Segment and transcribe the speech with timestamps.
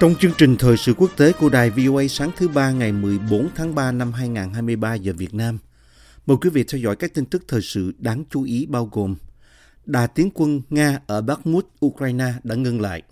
[0.00, 3.48] Trong chương trình thời sự quốc tế của đài VOA sáng thứ ba ngày 14
[3.54, 5.58] tháng 3 năm 2023 giờ Việt Nam,
[6.26, 9.14] mời quý vị theo dõi các tin tức thời sự đáng chú ý bao gồm
[9.84, 13.02] Đà tiến quân Nga ở Bakhmut, Ukraine đã ngưng lại.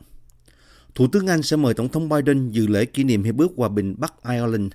[0.95, 3.69] Thủ tướng Anh sẽ mời Tổng thống Biden dự lễ kỷ niệm Hiệp ước Hòa
[3.69, 4.73] bình Bắc Ireland.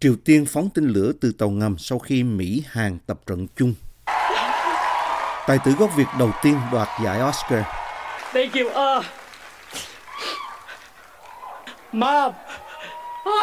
[0.00, 3.74] Triều Tiên phóng tên lửa từ tàu ngầm sau khi Mỹ Hàn tập trận chung.
[5.46, 7.64] Tài tử gốc Việt đầu tiên đoạt giải Oscar.
[8.34, 8.66] Thank you.
[8.68, 9.21] Uh,
[11.94, 12.32] Mom,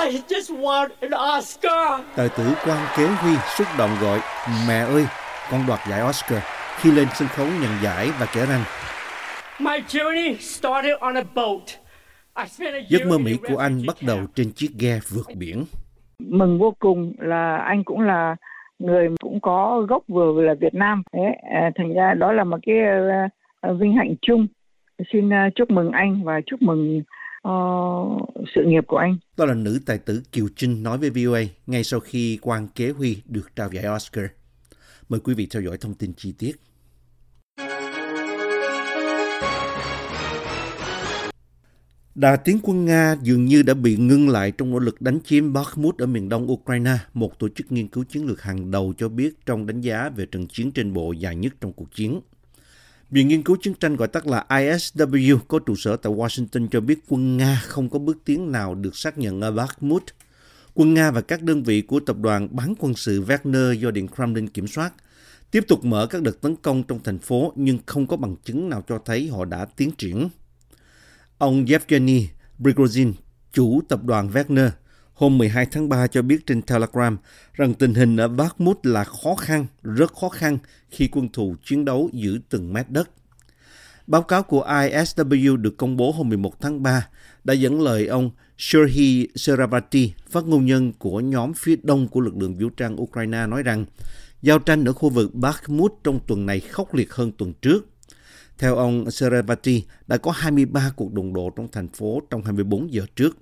[0.01, 2.01] I just won an Oscar.
[2.15, 4.19] Tài tử Quang Kế Huy xúc động gọi
[4.67, 5.05] Mẹ ơi,
[5.51, 6.39] con đoạt giải Oscar
[6.77, 8.61] khi lên sân khấu nhận giải và kể rằng
[9.59, 11.61] My journey started on a boat.
[12.35, 15.35] I spent a year giấc mơ Mỹ của anh bắt đầu trên chiếc ghe vượt
[15.35, 15.65] biển.
[16.19, 18.35] mừng vô cùng là anh cũng là
[18.79, 22.57] người cũng có gốc vừa là Việt Nam đấy à, thành ra đó là một
[22.65, 22.75] cái
[23.61, 24.47] ờ, vinh hạnh chung
[25.13, 27.01] xin ờ, chúc mừng anh và chúc mừng
[27.47, 31.41] uh, sự nghiệp của anh Đó là nữ tài tử Kiều Trinh nói với VOA
[31.67, 34.25] ngay sau khi Quang Kế Huy được trao giải Oscar.
[35.09, 36.55] Mời quý vị theo dõi thông tin chi tiết.
[42.19, 45.53] Đà tiến quân Nga dường như đã bị ngưng lại trong nỗ lực đánh chiếm
[45.53, 49.09] Bakhmut ở miền đông Ukraine, một tổ chức nghiên cứu chiến lược hàng đầu cho
[49.09, 52.21] biết trong đánh giá về trận chiến trên bộ dài nhất trong cuộc chiến.
[53.11, 56.81] Viện Nghiên cứu Chiến tranh gọi tắt là ISW có trụ sở tại Washington cho
[56.81, 60.03] biết quân Nga không có bước tiến nào được xác nhận ở Bakhmut.
[60.73, 64.07] Quân Nga và các đơn vị của tập đoàn bán quân sự Wagner do Điện
[64.07, 64.93] Kremlin kiểm soát
[65.51, 68.69] tiếp tục mở các đợt tấn công trong thành phố nhưng không có bằng chứng
[68.69, 70.29] nào cho thấy họ đã tiến triển.
[71.37, 72.27] Ông Yevgeny
[72.59, 73.13] Prigozhin,
[73.53, 74.69] chủ tập đoàn Wagner,
[75.19, 77.17] hôm 12 tháng 3 cho biết trên Telegram
[77.53, 80.57] rằng tình hình ở Bakhmut là khó khăn, rất khó khăn
[80.89, 83.09] khi quân thù chiến đấu giữ từng mét đất.
[84.07, 87.07] Báo cáo của ISW được công bố hôm 11 tháng 3
[87.43, 92.37] đã dẫn lời ông Shurhi Seravati, phát ngôn nhân của nhóm phía đông của lực
[92.37, 93.85] lượng vũ trang Ukraine nói rằng
[94.41, 97.85] giao tranh ở khu vực Bakhmut trong tuần này khốc liệt hơn tuần trước.
[98.57, 103.05] Theo ông Seravati, đã có 23 cuộc đụng độ trong thành phố trong 24 giờ
[103.15, 103.37] trước.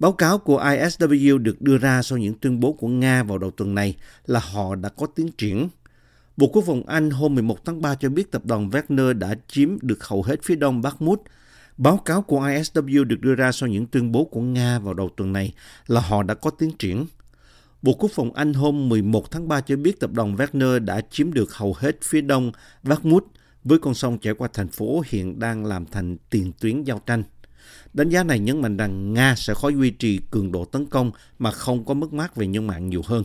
[0.00, 3.50] Báo cáo của ISW được đưa ra sau những tuyên bố của Nga vào đầu
[3.50, 3.96] tuần này
[4.26, 5.68] là họ đã có tiến triển.
[6.36, 9.76] Bộ Quốc phòng Anh hôm 11 tháng 3 cho biết tập đoàn Wagner đã chiếm
[9.82, 11.22] được hầu hết phía đông Bakhmut.
[11.76, 15.10] Báo cáo của ISW được đưa ra sau những tuyên bố của Nga vào đầu
[15.16, 15.54] tuần này
[15.86, 17.06] là họ đã có tiến triển.
[17.82, 21.32] Bộ Quốc phòng Anh hôm 11 tháng 3 cho biết tập đoàn Wagner đã chiếm
[21.32, 22.52] được hầu hết phía đông
[22.82, 23.24] Bakhmut
[23.64, 27.22] với con sông chảy qua thành phố hiện đang làm thành tiền tuyến giao tranh.
[27.92, 31.10] Đánh giá này nhấn mạnh rằng Nga sẽ khó duy trì cường độ tấn công
[31.38, 33.24] mà không có mất mát về nhân mạng nhiều hơn.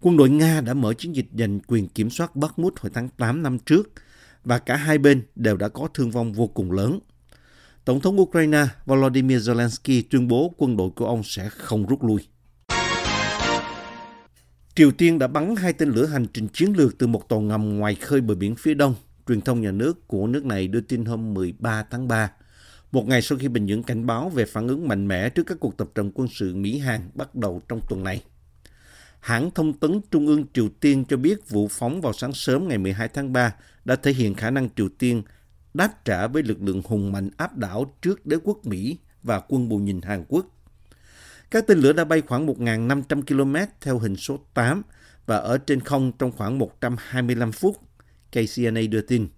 [0.00, 3.42] Quân đội Nga đã mở chiến dịch giành quyền kiểm soát Bakhmut hồi tháng 8
[3.42, 3.92] năm trước
[4.44, 6.98] và cả hai bên đều đã có thương vong vô cùng lớn.
[7.84, 12.20] Tổng thống Ukraine Volodymyr Zelensky tuyên bố quân đội của ông sẽ không rút lui.
[14.74, 17.78] Triều Tiên đã bắn hai tên lửa hành trình chiến lược từ một tàu ngầm
[17.78, 18.94] ngoài khơi bờ biển phía đông.
[19.28, 22.30] Truyền thông nhà nước của nước này đưa tin hôm 13 tháng 3,
[22.94, 25.60] một ngày sau khi Bình Nhưỡng cảnh báo về phản ứng mạnh mẽ trước các
[25.60, 28.22] cuộc tập trận quân sự Mỹ-Hàn bắt đầu trong tuần này.
[29.20, 32.78] Hãng thông tấn Trung ương Triều Tiên cho biết vụ phóng vào sáng sớm ngày
[32.78, 35.22] 12 tháng 3 đã thể hiện khả năng Triều Tiên
[35.74, 39.68] đáp trả với lực lượng hùng mạnh áp đảo trước đế quốc Mỹ và quân
[39.68, 40.46] bù nhìn Hàn Quốc.
[41.50, 44.82] Các tên lửa đã bay khoảng 1.500 km theo hình số 8
[45.26, 47.76] và ở trên không trong khoảng 125 phút,
[48.32, 49.28] KCNA đưa tin.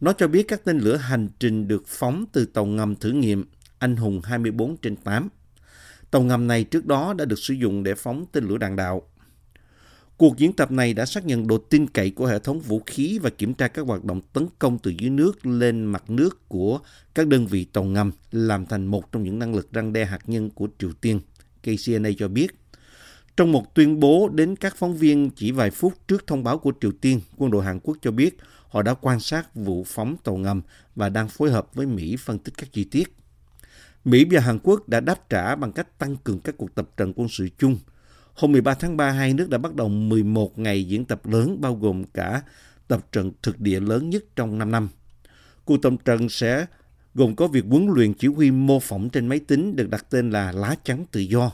[0.00, 3.44] Nó cho biết các tên lửa hành trình được phóng từ tàu ngầm thử nghiệm
[3.78, 5.28] Anh Hùng 24 trên 8.
[6.10, 9.02] Tàu ngầm này trước đó đã được sử dụng để phóng tên lửa đạn đạo.
[10.16, 13.18] Cuộc diễn tập này đã xác nhận độ tin cậy của hệ thống vũ khí
[13.22, 16.78] và kiểm tra các hoạt động tấn công từ dưới nước lên mặt nước của
[17.14, 20.28] các đơn vị tàu ngầm làm thành một trong những năng lực răng đe hạt
[20.28, 21.20] nhân của Triều Tiên,
[21.62, 22.46] KCNA cho biết.
[23.36, 26.72] Trong một tuyên bố đến các phóng viên chỉ vài phút trước thông báo của
[26.80, 28.36] Triều Tiên, quân đội Hàn Quốc cho biết
[28.76, 30.62] họ đã quan sát vụ phóng tàu ngầm
[30.94, 33.16] và đang phối hợp với Mỹ phân tích các chi tiết.
[34.04, 37.12] Mỹ và Hàn Quốc đã đáp trả bằng cách tăng cường các cuộc tập trận
[37.16, 37.78] quân sự chung.
[38.34, 41.74] Hôm 13 tháng 3, hai nước đã bắt đầu 11 ngày diễn tập lớn bao
[41.74, 42.42] gồm cả
[42.88, 44.88] tập trận thực địa lớn nhất trong 5 năm.
[45.64, 46.66] Cuộc tập trận sẽ
[47.14, 50.30] gồm có việc huấn luyện chỉ huy mô phỏng trên máy tính được đặt tên
[50.30, 51.52] là Lá chắn Tự Do.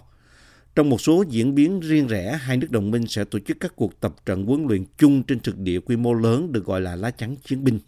[0.75, 3.73] Trong một số diễn biến riêng rẽ, hai nước đồng minh sẽ tổ chức các
[3.77, 6.97] cuộc tập trận huấn luyện chung trên thực địa quy mô lớn được gọi là
[6.97, 7.79] Lá chắn Chiến binh.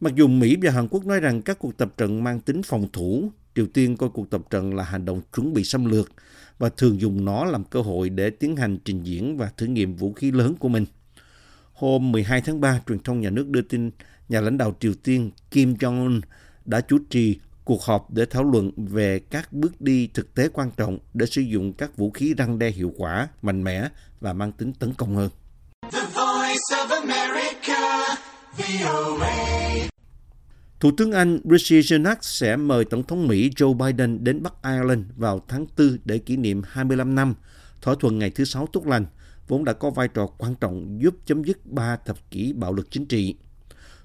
[0.00, 2.88] Mặc dù Mỹ và Hàn Quốc nói rằng các cuộc tập trận mang tính phòng
[2.92, 6.12] thủ, Triều Tiên coi cuộc tập trận là hành động chuẩn bị xâm lược
[6.58, 9.96] và thường dùng nó làm cơ hội để tiến hành trình diễn và thử nghiệm
[9.96, 10.84] vũ khí lớn của mình.
[11.72, 13.90] Hôm 12 tháng 3, truyền thông nhà nước đưa tin
[14.28, 16.20] nhà lãnh đạo Triều Tiên Kim Jong-un
[16.64, 20.70] đã chủ trì cuộc họp để thảo luận về các bước đi thực tế quan
[20.76, 23.88] trọng để sử dụng các vũ khí răng đe hiệu quả, mạnh mẽ
[24.20, 25.30] và mang tính tấn công hơn.
[25.92, 28.16] The voice of America,
[28.58, 29.34] VOA.
[30.80, 35.04] Thủ tướng Anh Rishi Sunak sẽ mời Tổng thống Mỹ Joe Biden đến Bắc Ireland
[35.16, 37.34] vào tháng 4 để kỷ niệm 25 năm
[37.82, 39.06] thỏa thuận ngày thứ Sáu tốt lành,
[39.48, 42.90] vốn đã có vai trò quan trọng giúp chấm dứt ba thập kỷ bạo lực
[42.90, 43.36] chính trị.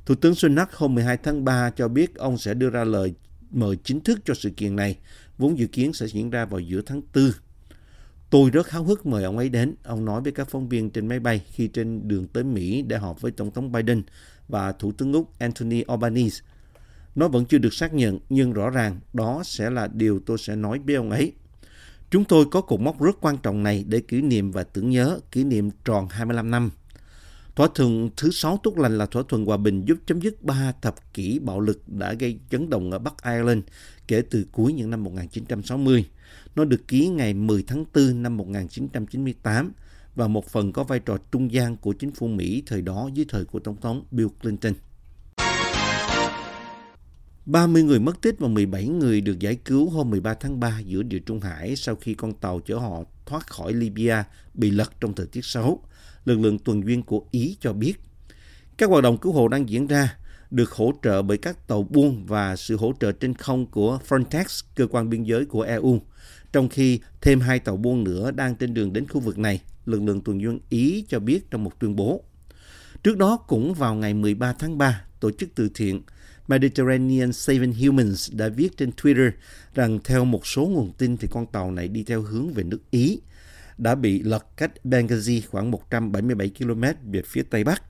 [0.06, 3.14] Thủ tướng Sunak hôm 12 tháng 3 cho biết ông sẽ đưa ra lời
[3.56, 4.98] mời chính thức cho sự kiện này,
[5.38, 7.32] vốn dự kiến sẽ diễn ra vào giữa tháng 4.
[8.30, 11.08] Tôi rất háo hức mời ông ấy đến, ông nói với các phóng viên trên
[11.08, 14.02] máy bay khi trên đường tới Mỹ để họp với Tổng thống Biden
[14.48, 16.44] và Thủ tướng Úc Anthony Albanese.
[17.16, 20.56] Nó vẫn chưa được xác nhận, nhưng rõ ràng đó sẽ là điều tôi sẽ
[20.56, 21.34] nói với ông ấy.
[22.10, 25.20] Chúng tôi có cột mốc rất quan trọng này để kỷ niệm và tưởng nhớ
[25.32, 26.72] kỷ niệm tròn 25 năm.
[27.56, 30.74] Thỏa thuận thứ sáu tốt lành là thỏa thuận hòa bình giúp chấm dứt ba
[30.82, 33.64] thập kỷ bạo lực đã gây chấn động ở Bắc Ireland
[34.08, 36.06] kể từ cuối những năm 1960.
[36.56, 39.72] Nó được ký ngày 10 tháng 4 năm 1998
[40.16, 43.26] và một phần có vai trò trung gian của chính phủ Mỹ thời đó dưới
[43.30, 44.74] thời của Tổng thống Bill Clinton.
[47.46, 51.04] 30 người mất tích và 17 người được giải cứu hôm 13 tháng 3 giữa
[51.04, 54.24] địa Trung Hải sau khi con tàu chở họ thoát khỏi Libya
[54.54, 55.84] bị lật trong thời tiết xấu.
[56.26, 57.94] Lực lượng tuần duyên của Ý cho biết.
[58.78, 60.18] Các hoạt động cứu hộ đang diễn ra,
[60.52, 64.64] được hỗ trợ bởi các tàu buôn và sự hỗ trợ trên không của Frontex,
[64.76, 66.02] cơ quan biên giới của EU.
[66.52, 70.02] Trong khi thêm hai tàu buôn nữa đang trên đường đến khu vực này, lực
[70.04, 72.24] lượng tuần duyên Ý cho biết trong một tuyên bố.
[73.04, 76.02] Trước đó, cũng vào ngày 13 tháng 3, tổ chức từ thiện
[76.54, 79.32] Mediterranean Saving Humans đã viết trên Twitter
[79.76, 82.80] rằng theo một số nguồn tin thì con tàu này đi theo hướng về nước
[82.92, 83.20] Ý,
[83.78, 87.84] đã bị lật cách Benghazi khoảng 177 km về phía Tây Bắc.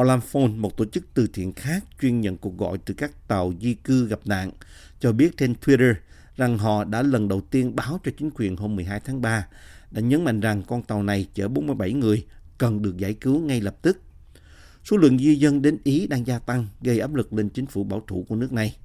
[0.00, 3.74] Olamphone, một tổ chức từ thiện khác chuyên nhận cuộc gọi từ các tàu di
[3.74, 4.50] cư gặp nạn,
[5.00, 5.94] cho biết trên Twitter
[6.36, 9.46] rằng họ đã lần đầu tiên báo cho chính quyền hôm 12 tháng 3,
[9.90, 12.24] đã nhấn mạnh rằng con tàu này chở 47 người
[12.58, 13.98] cần được giải cứu ngay lập tức.
[14.84, 17.84] Số lượng di dân đến Ý đang gia tăng, gây áp lực lên chính phủ
[17.84, 18.76] bảo thủ của nước này.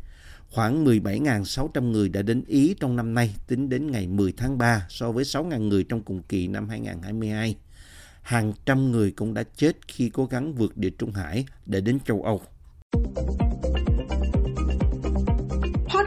[0.51, 4.85] Khoảng 17.600 người đã đến Ý trong năm nay tính đến ngày 10 tháng 3
[4.89, 7.55] so với 6.000 người trong cùng kỳ năm 2022.
[8.21, 11.99] Hàng trăm người cũng đã chết khi cố gắng vượt địa Trung Hải để đến
[12.05, 12.41] châu Âu.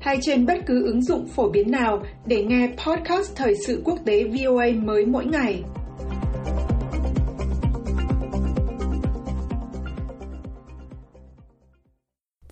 [0.00, 3.98] hay trên bất cứ ứng dụng phổ biến nào để nghe podcast Thời sự quốc
[4.04, 5.62] tế VOA mới mỗi ngày.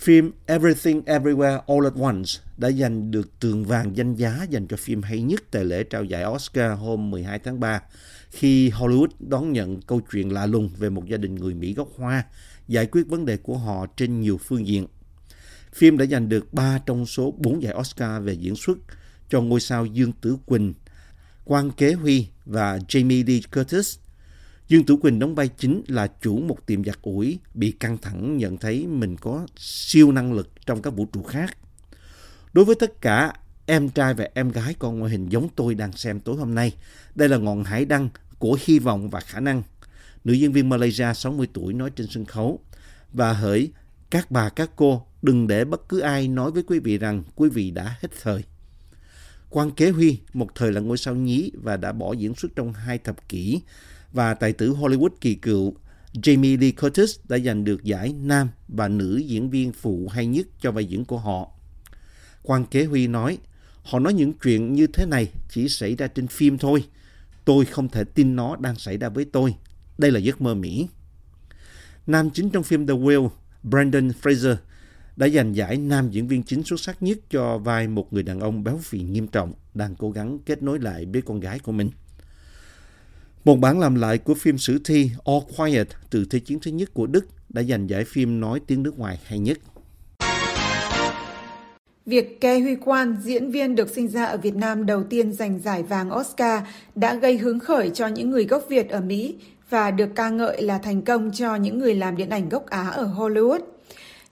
[0.09, 4.77] Phim Everything Everywhere All at Once đã giành được tường vàng danh giá dành cho
[4.77, 7.83] phim hay nhất tại lễ trao giải Oscar hôm 12 tháng 3
[8.31, 11.89] khi Hollywood đón nhận câu chuyện lạ lùng về một gia đình người Mỹ gốc
[11.97, 12.25] Hoa
[12.69, 14.87] giải quyết vấn đề của họ trên nhiều phương diện.
[15.75, 18.79] Phim đã giành được 3 trong số 4 giải Oscar về diễn xuất
[19.29, 20.75] cho ngôi sao Dương Tử Quỳnh,
[21.45, 23.99] Quang Kế Huy và Jamie Lee Curtis.
[24.69, 28.37] Dương Tử Quỳnh đóng vai chính là chủ một tiệm giặt ủi bị căng thẳng
[28.37, 31.57] nhận thấy mình có siêu năng lực trong các vũ trụ khác.
[32.53, 33.33] Đối với tất cả
[33.67, 36.73] em trai và em gái con ngoại hình giống tôi đang xem tối hôm nay,
[37.15, 38.09] đây là ngọn hải đăng
[38.39, 39.63] của hy vọng và khả năng.
[40.25, 42.61] Nữ diễn viên Malaysia 60 tuổi nói trên sân khấu.
[43.13, 43.71] Và hỡi
[44.11, 47.49] các bà các cô đừng để bất cứ ai nói với quý vị rằng quý
[47.49, 48.45] vị đã hết thời.
[49.51, 52.73] Quan Kế Huy một thời là ngôi sao nhí và đã bỏ diễn xuất trong
[52.73, 53.61] hai thập kỷ
[54.13, 55.75] và tài tử Hollywood kỳ cựu
[56.13, 60.47] Jamie Lee Curtis đã giành được giải nam và nữ diễn viên phụ hay nhất
[60.61, 61.51] cho vai diễn của họ.
[62.43, 63.39] Quan Kế Huy nói,
[63.83, 66.85] họ nói những chuyện như thế này chỉ xảy ra trên phim thôi.
[67.45, 69.55] Tôi không thể tin nó đang xảy ra với tôi.
[69.99, 70.89] Đây là giấc mơ Mỹ.
[72.07, 73.29] Nam chính trong phim The Whale,
[73.63, 74.57] Brandon Fraser,
[75.17, 78.41] đã giành giải nam diễn viên chính xuất sắc nhất cho vai một người đàn
[78.41, 81.73] ông béo phì nghiêm trọng đang cố gắng kết nối lại với con gái của
[81.73, 81.91] mình.
[83.45, 86.95] Một bản làm lại của phim sử thi All Quiet từ Thế chiến thứ nhất
[86.95, 89.59] của Đức đã giành giải phim nói tiếng nước ngoài hay nhất.
[92.07, 95.61] Việc Ke Huy Quan, diễn viên được sinh ra ở Việt Nam đầu tiên giành
[95.61, 96.63] giải vàng Oscar,
[96.95, 99.37] đã gây hứng khởi cho những người gốc Việt ở Mỹ
[99.71, 102.89] và được ca ngợi là thành công cho những người làm điện ảnh gốc Á
[102.89, 103.61] ở Hollywood.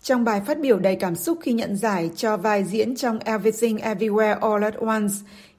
[0.03, 3.77] Trong bài phát biểu đầy cảm xúc khi nhận giải cho vai diễn trong Everything
[3.77, 5.15] Everywhere All at Once,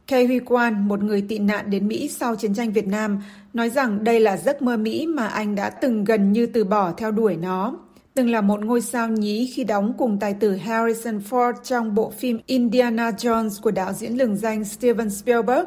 [0.08, 3.22] Kay Huy Quan, một người tị nạn đến Mỹ sau chiến tranh Việt Nam,
[3.54, 6.92] nói rằng đây là giấc mơ Mỹ mà anh đã từng gần như từ bỏ
[6.92, 7.74] theo đuổi nó
[8.18, 12.10] từng là một ngôi sao nhí khi đóng cùng tài tử Harrison Ford trong bộ
[12.18, 15.66] phim Indiana Jones của đạo diễn lừng danh Steven Spielberg.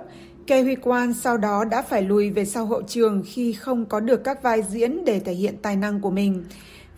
[0.50, 4.00] Ke Huy Quan sau đó đã phải lùi về sau hậu trường khi không có
[4.00, 6.44] được các vai diễn để thể hiện tài năng của mình.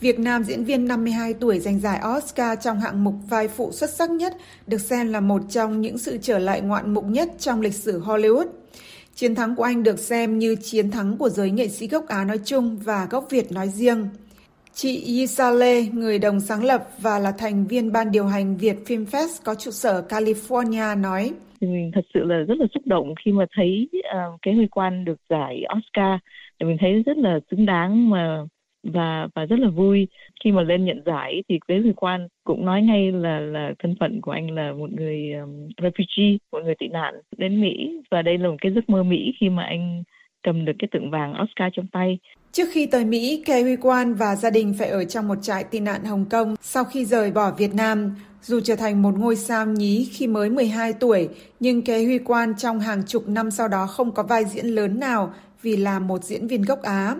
[0.00, 3.90] Việt Nam diễn viên 52 tuổi giành giải Oscar trong hạng mục vai phụ xuất
[3.90, 7.60] sắc nhất được xem là một trong những sự trở lại ngoạn mục nhất trong
[7.60, 8.46] lịch sử Hollywood.
[9.14, 12.24] Chiến thắng của anh được xem như chiến thắng của giới nghệ sĩ gốc Á
[12.24, 14.08] nói chung và gốc Việt nói riêng.
[14.74, 18.76] Chị Yisa Lê, người đồng sáng lập và là thành viên ban điều hành Việt
[18.86, 21.32] Film Fest có trụ sở California nói
[21.62, 24.66] thì Mình thật sự là rất là xúc động khi mà thấy uh, cái huy
[24.66, 26.18] quan được giải Oscar.
[26.60, 28.38] Thì mình thấy rất là xứng đáng mà
[28.82, 30.08] và và rất là vui
[30.44, 33.94] khi mà lên nhận giải thì cái huy quan cũng nói ngay là là thân
[34.00, 38.22] phận của anh là một người um, refugee một người tị nạn đến Mỹ và
[38.22, 40.02] đây là một cái giấc mơ Mỹ khi mà anh
[40.42, 42.18] cầm được cái tượng vàng Oscar trong tay.
[42.52, 45.64] Trước khi tới Mỹ, Kerry Huy Quan và gia đình phải ở trong một trại
[45.64, 48.14] tị nạn Hồng Kông sau khi rời bỏ Việt Nam.
[48.42, 51.28] Dù trở thành một ngôi sao nhí khi mới 12 tuổi,
[51.60, 55.00] nhưng Kế Huy Quan trong hàng chục năm sau đó không có vai diễn lớn
[55.00, 57.16] nào vì là một diễn viên gốc Á.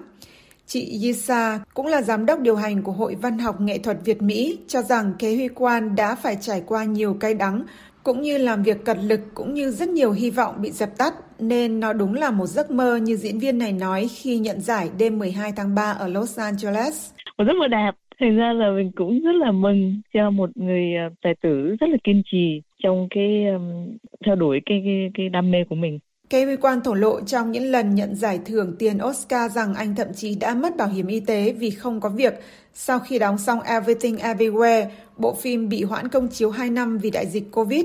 [0.66, 4.22] Chị Yisa cũng là giám đốc điều hành của Hội Văn học Nghệ thuật Việt
[4.22, 7.64] Mỹ cho rằng Kế Huy Quan đã phải trải qua nhiều cay đắng
[8.02, 11.14] cũng như làm việc cật lực cũng như rất nhiều hy vọng bị dập tắt
[11.38, 14.90] nên nó đúng là một giấc mơ như diễn viên này nói khi nhận giải
[14.98, 17.10] đêm 12 tháng 3 ở Los Angeles.
[17.38, 18.01] Một giấc mơ đẹp.
[18.22, 21.86] Thành ra là mình cũng rất là mừng cho một người ờ, tài tử rất
[21.90, 25.98] là kiên trì trong cái um, theo đuổi cái, cái cái đam mê của mình.
[26.30, 29.94] Kevin Huy Quan thổ lộ trong những lần nhận giải thưởng tiền Oscar rằng anh
[29.94, 32.34] thậm chí đã mất bảo hiểm y tế vì không có việc
[32.74, 34.84] sau khi đóng xong Everything Everywhere,
[35.16, 37.84] bộ phim bị hoãn công chiếu 2 năm vì đại dịch Covid.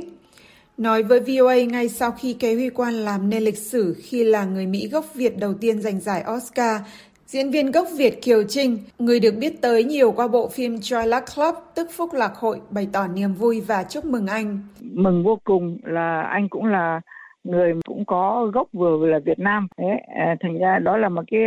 [0.77, 4.45] Nói với VOA ngay sau khi Kế Huy Quan làm nên lịch sử khi là
[4.45, 6.81] người Mỹ gốc Việt đầu tiên giành giải Oscar,
[7.27, 11.07] diễn viên gốc Việt Kiều Trinh, người được biết tới nhiều qua bộ phim Joy
[11.07, 14.59] Luck Club, tức Phúc Lạc Hội, bày tỏ niềm vui và chúc mừng anh.
[14.81, 17.01] Mừng vô cùng là anh cũng là
[17.43, 19.67] người cũng có gốc vừa là Việt Nam.
[19.77, 21.41] Đấy, à, thành ra đó là một cái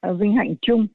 [0.00, 0.86] ờ, vinh hạnh chung.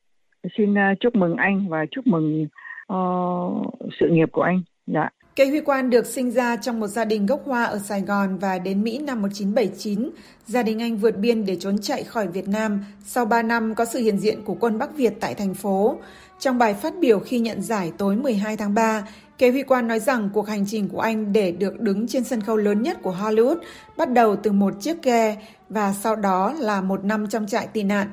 [0.58, 2.48] Xin ờ, chúc mừng anh và chúc mừng
[2.94, 4.62] uh, sự nghiệp của anh.
[4.88, 5.10] Dạ.
[5.38, 8.38] Cây Huy Quan được sinh ra trong một gia đình gốc Hoa ở Sài Gòn
[8.38, 10.10] và đến Mỹ năm 1979.
[10.48, 13.86] Gia đình anh vượt biên để trốn chạy khỏi Việt Nam sau 3 năm có
[13.86, 15.98] sự hiện diện của quân Bắc Việt tại thành phố.
[16.40, 20.00] Trong bài phát biểu khi nhận giải tối 12 tháng 3, Kế Huy Quan nói
[20.00, 23.16] rằng cuộc hành trình của anh để được đứng trên sân khấu lớn nhất của
[23.22, 23.58] Hollywood
[23.98, 25.38] bắt đầu từ một chiếc ghe
[25.70, 28.08] và sau đó là một năm trong trại tị nạn.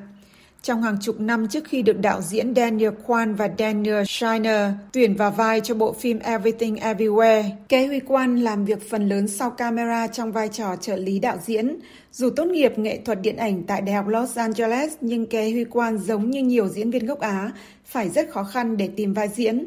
[0.65, 5.17] Trong hàng chục năm trước khi được đạo diễn Daniel Kwan và Daniel Shiner tuyển
[5.17, 9.51] vào vai cho bộ phim Everything Everywhere, Kế Huy Quan làm việc phần lớn sau
[9.51, 11.77] camera trong vai trò trợ lý đạo diễn.
[12.13, 15.65] Dù tốt nghiệp nghệ thuật điện ảnh tại Đại học Los Angeles, nhưng Kế Huy
[15.65, 17.51] Quan giống như nhiều diễn viên gốc Á,
[17.85, 19.67] phải rất khó khăn để tìm vai diễn.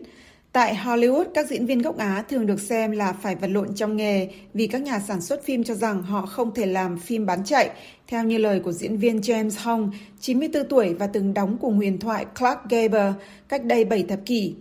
[0.57, 3.97] Tại Hollywood, các diễn viên gốc Á thường được xem là phải vật lộn trong
[3.97, 7.43] nghề vì các nhà sản xuất phim cho rằng họ không thể làm phim bán
[7.45, 7.69] chạy,
[8.07, 11.99] theo như lời của diễn viên James Hong, 94 tuổi và từng đóng cùng huyền
[11.99, 13.13] thoại Clark Gable
[13.49, 14.53] cách đây 7 thập kỷ.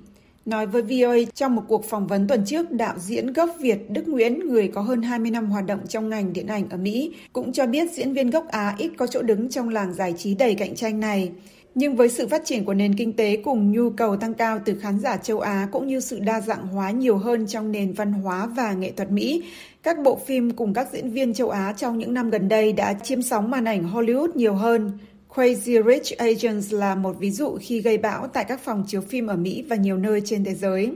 [0.44, 4.08] Nói với VOA trong một cuộc phỏng vấn tuần trước, đạo diễn gốc Việt Đức
[4.08, 7.52] Nguyễn, người có hơn 20 năm hoạt động trong ngành điện ảnh ở Mỹ, cũng
[7.52, 10.54] cho biết diễn viên gốc Á ít có chỗ đứng trong làng giải trí đầy
[10.54, 11.30] cạnh tranh này.
[11.78, 14.74] Nhưng với sự phát triển của nền kinh tế cùng nhu cầu tăng cao từ
[14.80, 18.12] khán giả châu Á cũng như sự đa dạng hóa nhiều hơn trong nền văn
[18.12, 19.44] hóa và nghệ thuật Mỹ,
[19.82, 22.92] các bộ phim cùng các diễn viên châu Á trong những năm gần đây đã
[22.92, 24.98] chiếm sóng màn ảnh Hollywood nhiều hơn.
[25.34, 29.26] Crazy Rich Asians là một ví dụ khi gây bão tại các phòng chiếu phim
[29.26, 30.92] ở Mỹ và nhiều nơi trên thế giới.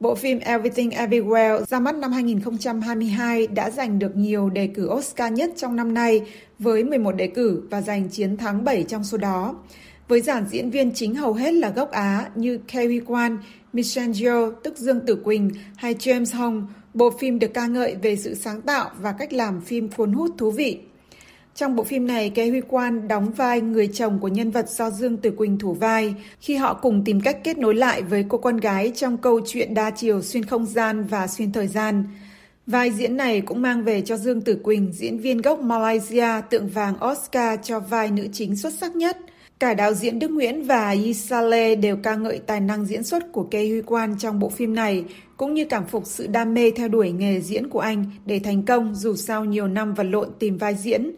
[0.00, 5.32] Bộ phim Everything Everywhere ra mắt năm 2022 đã giành được nhiều đề cử Oscar
[5.32, 6.22] nhất trong năm nay
[6.58, 9.54] với 11 đề cử và giành chiến thắng 7 trong số đó
[10.08, 13.36] với dàn diễn viên chính hầu hết là gốc Á như Kerry Kwan,
[13.72, 18.16] Michelle Yeoh, tức Dương Tử Quỳnh hay James Hong, bộ phim được ca ngợi về
[18.16, 20.78] sự sáng tạo và cách làm phim cuốn hút thú vị.
[21.54, 24.90] Trong bộ phim này, Kế Huy Quan đóng vai người chồng của nhân vật do
[24.90, 28.38] Dương Tử Quỳnh thủ vai khi họ cùng tìm cách kết nối lại với cô
[28.38, 32.04] con gái trong câu chuyện đa chiều xuyên không gian và xuyên thời gian.
[32.66, 36.68] Vai diễn này cũng mang về cho Dương Tử Quỳnh, diễn viên gốc Malaysia, tượng
[36.68, 39.16] vàng Oscar cho vai nữ chính xuất sắc nhất.
[39.62, 43.44] Cả đạo diễn Đức Nguyễn và Isale đều ca ngợi tài năng diễn xuất của
[43.50, 45.04] Kê Huy Quan trong bộ phim này,
[45.36, 48.62] cũng như cảm phục sự đam mê theo đuổi nghề diễn của anh để thành
[48.62, 51.10] công dù sau nhiều năm vật lộn tìm vai diễn.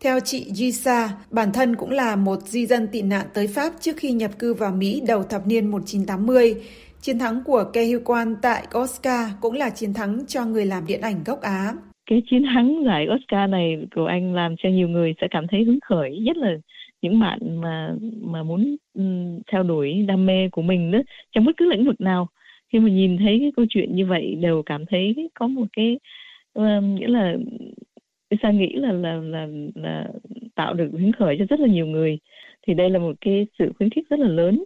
[0.00, 3.96] Theo chị Jisa, bản thân cũng là một di dân tị nạn tới Pháp trước
[3.96, 6.54] khi nhập cư vào Mỹ đầu thập niên 1980.
[7.00, 10.86] Chiến thắng của Ke Huy Quan tại Oscar cũng là chiến thắng cho người làm
[10.86, 11.72] điện ảnh gốc Á.
[12.10, 15.64] Cái chiến thắng giải Oscar này của anh làm cho nhiều người sẽ cảm thấy
[15.64, 16.50] hứng khởi, nhất là
[17.08, 20.98] những bạn mà mà muốn um, theo đuổi đam mê của mình đó
[21.32, 22.28] trong bất cứ lĩnh vực nào.
[22.72, 25.98] Khi mà nhìn thấy cái câu chuyện như vậy đều cảm thấy có một cái
[26.58, 27.36] uh, nghĩa là
[28.30, 30.08] Lisa nghĩ là là là là
[30.54, 32.18] tạo được hứng khởi cho rất là nhiều người.
[32.66, 34.64] Thì đây là một cái sự khuyến khích rất là lớn.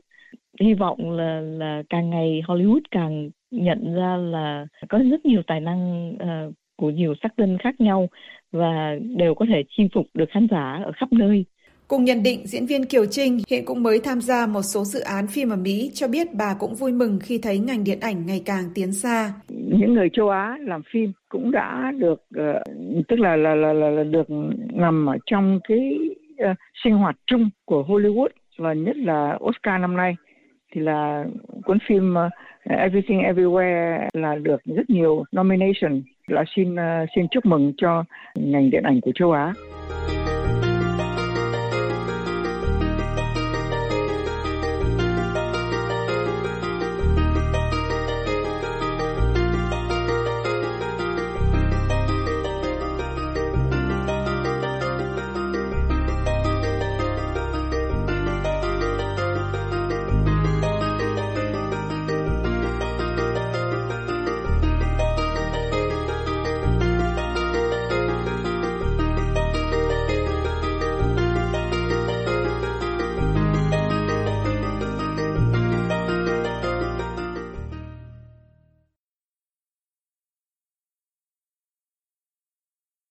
[0.60, 5.60] Hy vọng là là càng ngày Hollywood càng nhận ra là có rất nhiều tài
[5.60, 8.08] năng uh, của nhiều sắc dân khác nhau
[8.52, 11.44] và đều có thể chinh phục được khán giả ở khắp nơi.
[11.90, 15.00] Cùng nhận định, diễn viên Kiều Trinh hiện cũng mới tham gia một số dự
[15.00, 18.26] án phim ở Mỹ cho biết bà cũng vui mừng khi thấy ngành điện ảnh
[18.26, 19.32] ngày càng tiến xa.
[19.48, 22.62] Những người châu Á làm phim cũng đã được ờ,
[23.08, 24.30] tức là là, là là là được
[24.72, 25.98] nằm ở trong cái
[26.50, 28.28] uh, sinh hoạt chung của Hollywood
[28.58, 30.16] và nhất là Oscar năm nay
[30.74, 31.24] thì là
[31.64, 32.32] cuốn phim uh,
[32.78, 38.04] Everything Everywhere là được rất nhiều nomination là xin uh, xin chúc mừng cho
[38.34, 39.52] ngành điện ảnh của châu Á.